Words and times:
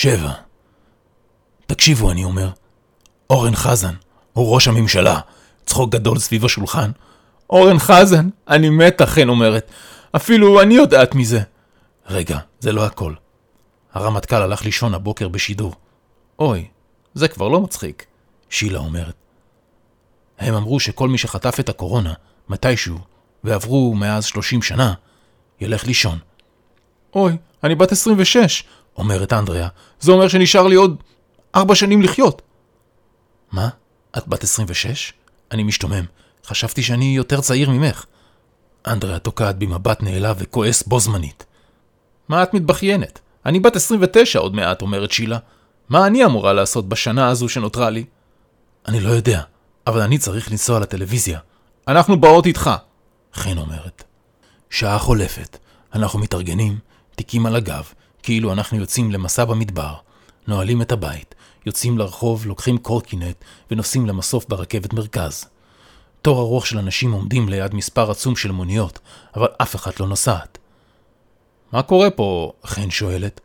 שבע. 0.00 0.32
תקשיבו, 1.66 2.10
אני 2.10 2.24
אומר. 2.24 2.50
אורן 3.30 3.54
חזן, 3.54 3.94
הוא 4.32 4.54
ראש 4.54 4.68
הממשלה. 4.68 5.20
צחוק 5.66 5.92
גדול 5.92 6.18
סביב 6.18 6.44
השולחן. 6.44 6.90
אורן 7.50 7.78
חזן, 7.78 8.28
אני 8.48 8.70
מתה, 8.70 9.06
חן 9.06 9.28
אומרת. 9.28 9.70
אפילו 10.16 10.62
אני 10.62 10.74
יודעת 10.74 11.14
מזה. 11.14 11.40
רגע, 12.06 12.38
זה 12.60 12.72
לא 12.72 12.86
הכל. 12.86 13.14
הרמטכ"ל 13.92 14.42
הלך 14.42 14.64
לישון 14.64 14.94
הבוקר 14.94 15.28
בשידור. 15.28 15.74
אוי, 16.38 16.68
זה 17.14 17.28
כבר 17.28 17.48
לא 17.48 17.60
מצחיק, 17.60 18.06
שילה 18.50 18.78
אומרת. 18.78 19.14
הם 20.38 20.54
אמרו 20.54 20.80
שכל 20.80 21.08
מי 21.08 21.18
שחטף 21.18 21.60
את 21.60 21.68
הקורונה, 21.68 22.12
מתישהו, 22.48 22.98
ועברו 23.44 23.94
מאז 23.94 24.24
30 24.24 24.62
שנה, 24.62 24.94
ילך 25.60 25.86
לישון. 25.86 26.18
אוי, 27.14 27.36
אני 27.64 27.74
בת 27.74 27.92
26, 27.92 28.64
אומרת 28.96 29.32
אנדריה. 29.32 29.68
זה 30.00 30.12
אומר 30.12 30.28
שנשאר 30.28 30.66
לי 30.66 30.74
עוד 30.74 31.02
ארבע 31.54 31.74
שנים 31.74 32.02
לחיות. 32.02 32.42
מה? 33.52 33.68
את 34.18 34.28
בת 34.28 34.42
26? 34.42 35.12
אני 35.52 35.62
משתומם. 35.62 36.04
חשבתי 36.46 36.82
שאני 36.82 37.04
יותר 37.16 37.40
צעיר 37.40 37.70
ממך. 37.70 38.04
אנדריה 38.86 39.18
תוקעת 39.18 39.58
בי 39.58 39.66
מבט 39.66 40.02
נעלב 40.02 40.36
וכועס 40.38 40.82
בו 40.82 41.00
זמנית. 41.00 41.46
מה 42.28 42.42
את 42.42 42.54
מתבכיינת? 42.54 43.18
אני 43.46 43.60
בת 43.60 43.76
29 43.76 44.38
עוד 44.38 44.54
מעט, 44.54 44.82
אומרת 44.82 45.10
שילה. 45.10 45.38
מה 45.88 46.06
אני 46.06 46.24
אמורה 46.24 46.52
לעשות 46.52 46.88
בשנה 46.88 47.28
הזו 47.28 47.48
שנותרה 47.48 47.90
לי? 47.90 48.04
אני 48.88 49.00
לא 49.00 49.10
יודע, 49.10 49.42
אבל 49.86 50.00
אני 50.00 50.18
צריך 50.18 50.50
לנסוע 50.50 50.80
לטלוויזיה. 50.80 51.38
אנחנו 51.88 52.20
באות 52.20 52.46
איתך, 52.46 52.70
חן 53.34 53.58
אומרת. 53.58 54.04
שעה 54.70 54.98
חולפת, 54.98 55.58
אנחנו 55.94 56.18
מתארגנים, 56.18 56.78
תיקים 57.20 57.46
על 57.46 57.56
הגב, 57.56 57.92
כאילו 58.22 58.52
אנחנו 58.52 58.78
יוצאים 58.78 59.10
למסע 59.10 59.44
במדבר, 59.44 59.94
נועלים 60.46 60.82
את 60.82 60.92
הבית, 60.92 61.34
יוצאים 61.66 61.98
לרחוב, 61.98 62.46
לוקחים 62.46 62.78
קורקינט 62.78 63.44
ונוסעים 63.70 64.06
למסוף 64.06 64.48
ברכבת 64.48 64.92
מרכז. 64.92 65.44
תור 66.22 66.40
ארוך 66.40 66.66
של 66.66 66.78
אנשים 66.78 67.12
עומדים 67.12 67.48
ליד 67.48 67.74
מספר 67.74 68.10
עצום 68.10 68.36
של 68.36 68.52
מוניות, 68.52 68.98
אבל 69.36 69.48
אף 69.62 69.76
אחת 69.76 70.00
לא 70.00 70.08
נוסעת. 70.08 70.58
מה 71.72 71.82
קורה 71.82 72.10
פה? 72.10 72.52
חן 72.66 72.90
שואלת. 72.90 73.40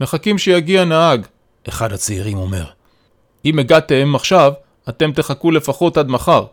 מחכים 0.00 0.38
שיגיע 0.38 0.84
נהג, 0.84 1.26
אחד 1.68 1.92
הצעירים 1.92 2.38
אומר. 2.38 2.64
אם 3.44 3.58
הגעתם 3.58 4.14
עכשיו, 4.14 4.52
אתם 4.88 5.12
תחכו 5.12 5.50
לפחות 5.50 5.96
עד 5.96 6.08
מחר. 6.08 6.46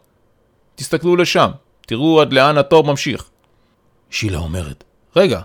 תסתכלו 0.75 1.15
לשם, 1.15 1.51
תראו 1.85 2.21
עד 2.21 2.33
לאן 2.33 2.57
התור 2.57 2.83
ממשיך. 2.83 3.29
שילה 4.09 4.37
אומרת, 4.37 4.83
רגע, 5.15 5.41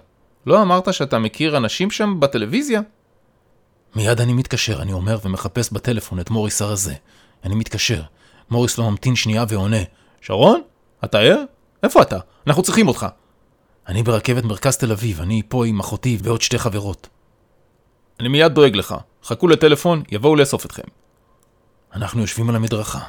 לא 0.47 0.63
אמרת 0.63 0.95
שאתה 0.95 1.19
מכיר 1.19 1.57
אנשים 1.57 1.91
שם 1.91 2.21
בטלוויזיה? 2.21 2.81
מיד 3.97 4.21
אני 4.21 4.33
מתקשר, 4.33 4.83
אני 4.83 4.93
אומר, 4.93 5.19
ומחפש 5.25 5.73
בטלפון 5.73 6.21
את 6.21 6.31
מוריס 6.31 6.63
הרזה. 6.63 6.95
אני 7.45 7.55
מתקשר. 7.55 8.03
מוריס 8.51 8.79
לא 8.79 8.91
ממתין 8.91 9.17
שנייה 9.17 9.45
ועונה. 9.49 9.83
שרון? 10.21 10.61
אתה 11.05 11.19
ער? 11.19 11.43
איפה 11.83 12.03
אתה? 12.03 12.19
אנחנו 12.47 12.63
צריכים 12.63 12.89
אותך. 12.89 13.07
אני 13.89 14.03
ברכבת 14.03 14.45
מרכז 14.45 14.77
תל 14.77 14.93
אביב, 14.93 15.21
אני 15.21 15.43
פה 15.49 15.67
עם 15.67 15.81
אחותי 15.81 16.19
ועוד 16.23 16.43
שתי 16.43 16.59
חברות. 16.59 17.09
אני 18.21 18.29
מיד 18.29 18.53
דואג 18.53 18.77
לך. 18.77 18.95
חכו 19.25 19.49
לטלפון, 19.49 20.03
יבואו 20.11 20.37
לאסוף 20.37 20.67
אתכם. 20.67 20.83
אנחנו 21.95 22.21
יושבים 22.21 22.49
על 22.49 22.57
המדרכה. 22.57 23.01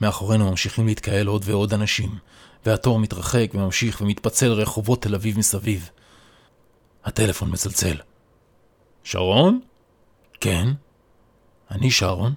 מאחורינו 0.00 0.50
ממשיכים 0.50 0.86
להתקהל 0.86 1.26
עוד 1.26 1.42
ועוד 1.44 1.74
אנשים, 1.74 2.10
והתור 2.66 2.98
מתרחק 2.98 3.50
וממשיך 3.54 4.00
ומתפצל 4.00 4.52
רחובות 4.52 5.02
תל 5.02 5.14
אביב 5.14 5.38
מסביב. 5.38 5.90
הטלפון 7.08 7.50
מצלצל. 7.52 7.96
שרון? 9.04 9.60
כן? 10.40 10.68
אני 11.70 11.90
שרון? 11.90 12.34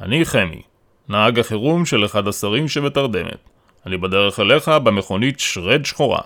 אני 0.00 0.24
חמי, 0.24 0.62
נהג 1.08 1.38
החירום 1.38 1.86
של 1.86 2.04
אחד 2.04 2.28
השרים 2.28 2.68
שבתרדמת. 2.68 3.38
אני 3.86 3.96
בדרך 3.96 4.40
אליך 4.40 4.68
במכונית 4.68 5.40
שרד 5.40 5.84
שחורה. 5.84 6.20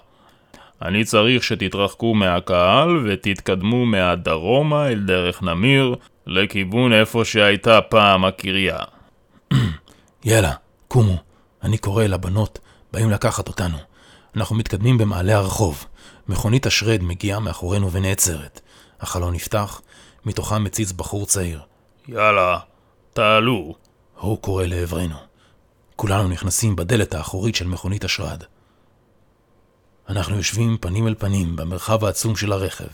אני 0.83 1.05
צריך 1.05 1.45
שתתרחקו 1.45 2.15
מהקהל 2.15 3.07
ותתקדמו 3.07 3.87
מהדרומה 3.87 4.89
אל 4.89 5.01
דרך 5.01 5.43
נמיר, 5.43 5.95
לכיוון 6.27 6.93
איפה 6.93 7.25
שהייתה 7.25 7.81
פעם 7.81 8.25
הקריה. 8.25 8.79
יאללה, 10.25 10.53
קומו. 10.89 11.17
אני 11.63 11.79
קורא 11.79 12.05
לבנות, 12.05 12.59
באים 12.93 13.11
לקחת 13.11 13.49
אותנו. 13.49 13.79
אנחנו 14.37 14.57
מתקדמים 14.57 14.99
במעלה 14.99 15.37
הרחוב. 15.37 15.87
מכונית 16.29 16.67
השרד 16.67 17.03
מגיעה 17.03 17.41
מאחורינו 17.41 17.93
ונעצרת. 17.93 18.61
החלון 19.01 19.35
נפתח, 19.35 19.81
מתוכם 20.25 20.65
מציץ 20.65 20.93
בחור 20.93 21.27
צעיר. 21.27 21.61
יאללה, 22.09 22.59
תעלו. 23.13 23.75
הוא 24.19 24.39
קורא 24.39 24.65
לעברנו. 24.65 25.17
כולנו 25.97 26.29
נכנסים 26.29 26.77
בדלת 26.77 27.15
האחורית 27.15 27.55
של 27.55 27.67
מכונית 27.67 28.05
השרד. 28.05 28.43
אנחנו 30.09 30.37
יושבים 30.37 30.77
פנים 30.81 31.09
אל 31.09 31.15
פנים 31.19 31.57
במרחב 31.57 32.05
העצום 32.05 32.37
של 32.37 32.53
הרכב. 32.53 32.89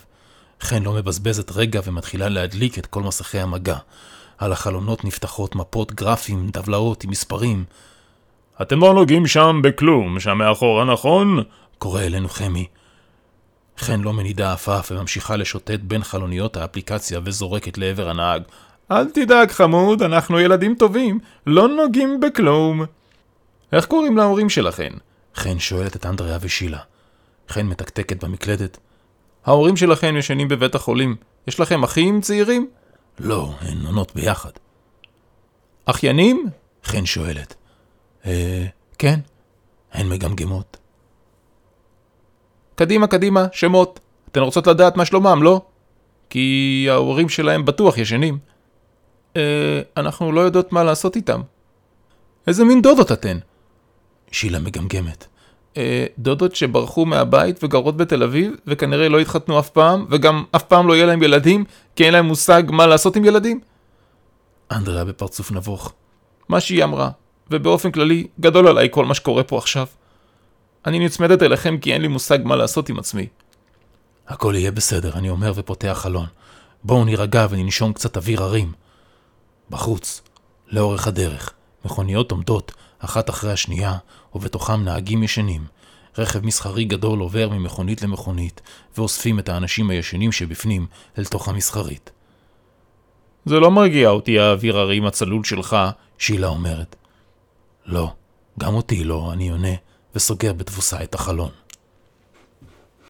חן 0.60 0.82
לא 0.82 0.92
מבזבזת 0.92 1.50
רגע 1.50 1.80
ומתחילה 1.84 2.28
להדליק 2.28 2.78
את 2.78 2.86
כל 2.86 3.02
מסכי 3.02 3.38
המגע. 3.38 3.76
על 4.38 4.52
החלונות 4.52 5.04
נפתחות 5.04 5.54
מפות 5.54 5.92
גרפים, 5.92 6.50
טבלאות 6.50 7.04
עם 7.04 7.10
מספרים. 7.10 7.64
אתם 8.62 8.80
לא 8.80 8.94
נוגעים 8.94 9.26
שם 9.26 9.60
בכלום, 9.62 10.20
שם 10.20 10.38
מאחורה, 10.38 10.84
נכון? 10.84 11.42
קורא 11.78 12.02
אלינו 12.02 12.28
חמי. 12.28 12.66
חן 13.78 14.00
לא 14.00 14.12
מנידה 14.12 14.52
עפעף 14.52 14.92
וממשיכה 14.92 15.36
לשוטט 15.36 15.80
בין 15.82 16.02
חלוניות 16.02 16.56
האפליקציה 16.56 17.20
וזורקת 17.24 17.78
לעבר 17.78 18.08
הנהג. 18.08 18.42
אל 18.90 19.10
תדאג 19.10 19.50
חמוד, 19.50 20.02
אנחנו 20.02 20.40
ילדים 20.40 20.74
טובים, 20.74 21.18
לא 21.46 21.68
נוגעים 21.68 22.20
בכלום. 22.20 22.82
איך 23.72 23.86
קוראים 23.86 24.16
להורים 24.16 24.48
שלכן? 24.50 24.92
חן 25.34 25.58
שואלת 25.58 25.96
את 25.96 26.06
אנדריה 26.06 26.38
ושילה. 26.40 26.78
חן 27.48 27.66
מתקתקת 27.66 28.24
במקלדת. 28.24 28.78
ההורים 29.46 29.76
שלכם 29.76 30.14
ישנים 30.16 30.48
בבית 30.48 30.74
החולים. 30.74 31.16
יש 31.46 31.60
לכם 31.60 31.82
אחים 31.82 32.20
צעירים? 32.20 32.66
לא, 33.20 33.52
הן 33.60 33.86
עונות 33.86 34.14
ביחד. 34.14 34.50
אחיינים? 35.86 36.46
חן 36.84 37.06
שואלת. 37.06 37.54
אה, 38.26 38.66
כן. 38.98 39.20
הן 39.92 40.08
מגמגמות. 40.08 40.76
קדימה, 42.74 43.06
קדימה, 43.06 43.46
שמות. 43.52 44.00
אתן 44.32 44.40
רוצות 44.40 44.66
לדעת 44.66 44.96
מה 44.96 45.04
שלומם, 45.04 45.42
לא? 45.42 45.60
כי 46.30 46.86
ההורים 46.90 47.28
שלהם 47.28 47.64
בטוח 47.64 47.98
ישנים. 47.98 48.38
אה, 49.36 49.80
אנחנו 49.96 50.32
לא 50.32 50.40
יודעות 50.40 50.72
מה 50.72 50.84
לעשות 50.84 51.16
איתם. 51.16 51.40
איזה 52.46 52.64
מין 52.64 52.82
דודות 52.82 53.12
אתן? 53.12 53.38
שילה 54.32 54.58
מגמגמת. 54.58 55.26
אה, 55.76 56.06
דודות 56.18 56.56
שברחו 56.56 57.06
מהבית 57.06 57.64
וגרות 57.64 57.96
בתל 57.96 58.22
אביב, 58.22 58.52
וכנראה 58.66 59.08
לא 59.08 59.20
התחתנו 59.20 59.58
אף 59.58 59.70
פעם, 59.70 60.06
וגם 60.10 60.44
אף 60.56 60.62
פעם 60.62 60.88
לא 60.88 60.94
יהיה 60.94 61.06
להם 61.06 61.22
ילדים, 61.22 61.64
כי 61.96 62.04
אין 62.04 62.12
להם 62.12 62.26
מושג 62.26 62.62
מה 62.68 62.86
לעשות 62.86 63.16
עם 63.16 63.24
ילדים? 63.24 63.60
אנדריה 64.72 65.04
בפרצוף 65.04 65.52
נבוך. 65.52 65.92
מה 66.48 66.60
שהיא 66.60 66.84
אמרה, 66.84 67.10
ובאופן 67.50 67.90
כללי, 67.90 68.26
גדול 68.40 68.68
עליי 68.68 68.88
כל 68.90 69.04
מה 69.04 69.14
שקורה 69.14 69.42
פה 69.42 69.58
עכשיו. 69.58 69.86
אני 70.86 70.98
נצמדת 70.98 71.42
אליכם 71.42 71.78
כי 71.78 71.92
אין 71.92 72.02
לי 72.02 72.08
מושג 72.08 72.38
מה 72.44 72.56
לעשות 72.56 72.88
עם 72.88 72.98
עצמי. 72.98 73.26
הכל 74.28 74.54
יהיה 74.56 74.70
בסדר, 74.70 75.12
אני 75.14 75.30
אומר 75.30 75.52
ופותח 75.54 75.98
חלון. 76.02 76.26
בואו 76.84 77.04
נירגע 77.04 77.46
וננשום 77.50 77.92
קצת 77.92 78.16
אוויר 78.16 78.42
הרים. 78.42 78.72
בחוץ, 79.70 80.22
לאורך 80.68 81.06
הדרך, 81.06 81.52
מכוניות 81.84 82.30
עומדות, 82.30 82.72
אחת 82.98 83.30
אחרי 83.30 83.52
השנייה, 83.52 83.96
ובתוכם 84.34 84.84
נהגים 84.84 85.22
ישנים. 85.22 85.64
רכב 86.18 86.46
מסחרי 86.46 86.84
גדול 86.84 87.20
עובר 87.20 87.48
ממכונית 87.48 88.02
למכונית, 88.02 88.60
ואוספים 88.96 89.38
את 89.38 89.48
האנשים 89.48 89.90
הישנים 89.90 90.32
שבפנים 90.32 90.86
אל 91.18 91.24
תוך 91.24 91.48
המסחרית. 91.48 92.10
זה 93.44 93.60
לא 93.60 93.70
מרגיע 93.70 94.08
אותי 94.08 94.38
האוויר 94.38 94.78
הרים 94.78 95.06
הצלול 95.06 95.44
שלך, 95.44 95.76
שילה 96.18 96.48
אומרת. 96.48 96.96
לא, 97.90 98.12
גם 98.58 98.74
אותי 98.74 99.04
לא, 99.04 99.32
אני 99.32 99.50
עונה, 99.50 99.74
וסוגר 100.14 100.52
בתבוסה 100.52 101.02
את 101.02 101.14
החלון. 101.14 101.50